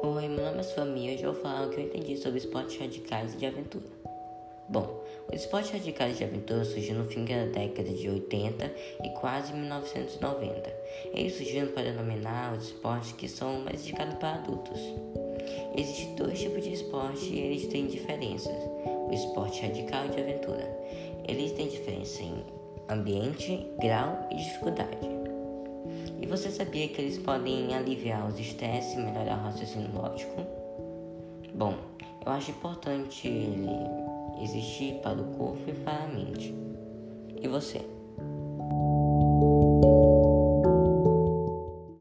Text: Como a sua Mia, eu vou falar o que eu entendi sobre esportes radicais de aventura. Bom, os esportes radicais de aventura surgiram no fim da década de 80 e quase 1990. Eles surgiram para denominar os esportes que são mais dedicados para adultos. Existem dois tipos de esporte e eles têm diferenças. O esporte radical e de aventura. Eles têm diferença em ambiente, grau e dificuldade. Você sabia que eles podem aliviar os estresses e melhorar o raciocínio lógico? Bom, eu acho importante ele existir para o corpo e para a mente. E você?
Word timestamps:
Como 0.00 0.18
a 0.18 0.62
sua 0.62 0.84
Mia, 0.84 1.14
eu 1.20 1.32
vou 1.32 1.42
falar 1.42 1.66
o 1.66 1.70
que 1.70 1.80
eu 1.80 1.84
entendi 1.84 2.16
sobre 2.16 2.38
esportes 2.38 2.78
radicais 2.78 3.36
de 3.36 3.44
aventura. 3.46 3.86
Bom, 4.68 5.02
os 5.32 5.40
esportes 5.40 5.70
radicais 5.72 6.18
de 6.18 6.24
aventura 6.24 6.64
surgiram 6.64 7.02
no 7.02 7.08
fim 7.08 7.24
da 7.24 7.46
década 7.46 7.90
de 7.90 8.08
80 8.08 8.72
e 9.04 9.08
quase 9.20 9.52
1990. 9.52 10.72
Eles 11.12 11.34
surgiram 11.36 11.68
para 11.68 11.84
denominar 11.84 12.54
os 12.54 12.66
esportes 12.66 13.12
que 13.12 13.28
são 13.28 13.60
mais 13.60 13.82
dedicados 13.82 14.14
para 14.14 14.34
adultos. 14.34 14.80
Existem 15.76 16.14
dois 16.14 16.38
tipos 16.38 16.62
de 16.62 16.74
esporte 16.74 17.32
e 17.32 17.40
eles 17.40 17.66
têm 17.66 17.86
diferenças. 17.86 18.54
O 19.08 19.10
esporte 19.12 19.62
radical 19.62 20.06
e 20.06 20.08
de 20.10 20.20
aventura. 20.20 20.78
Eles 21.26 21.52
têm 21.52 21.68
diferença 21.68 22.22
em 22.22 22.44
ambiente, 22.88 23.66
grau 23.80 24.28
e 24.30 24.36
dificuldade. 24.36 25.17
Você 26.28 26.50
sabia 26.50 26.86
que 26.88 27.00
eles 27.00 27.16
podem 27.16 27.74
aliviar 27.74 28.28
os 28.28 28.38
estresses 28.38 28.92
e 28.92 28.98
melhorar 28.98 29.38
o 29.38 29.42
raciocínio 29.44 29.90
lógico? 29.94 30.42
Bom, 31.54 31.74
eu 32.24 32.30
acho 32.30 32.50
importante 32.50 33.26
ele 33.26 33.70
existir 34.42 35.00
para 35.00 35.18
o 35.18 35.24
corpo 35.38 35.62
e 35.66 35.72
para 35.72 36.04
a 36.04 36.06
mente. 36.06 36.54
E 37.40 37.48
você? 37.48 37.97